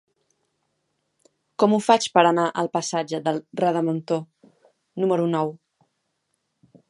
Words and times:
Com 1.63 1.75
ho 1.75 1.79
faig 1.87 2.07
per 2.15 2.23
anar 2.29 2.45
al 2.61 2.71
passatge 2.79 3.21
del 3.27 3.39
Redemptor 3.63 4.25
número 5.03 5.31
nou? 5.37 5.55